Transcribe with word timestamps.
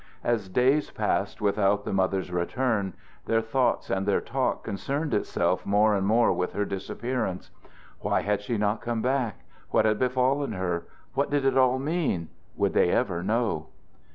As 0.23 0.49
days 0.49 0.89
passed 0.89 1.41
without 1.41 1.85
the 1.85 1.93
mother's 1.93 2.31
return, 2.31 2.95
their 3.27 3.39
thought 3.39 3.87
and 3.91 4.07
their 4.07 4.19
talk 4.19 4.63
concerned 4.63 5.13
itself 5.13 5.63
more 5.63 5.93
and 5.93 6.07
more 6.07 6.33
with 6.33 6.53
her 6.53 6.65
disappearance. 6.65 7.51
Why 7.99 8.23
had 8.23 8.41
she 8.41 8.57
not 8.57 8.81
come 8.81 9.03
back? 9.03 9.41
What 9.69 9.85
had 9.85 9.99
befallen 9.99 10.53
her? 10.53 10.87
What 11.13 11.29
did 11.29 11.45
it 11.45 11.55
all 11.55 11.77
mean? 11.77 12.29
Would 12.55 12.73
they 12.73 12.89
ever 12.89 13.21
know? 13.21 13.67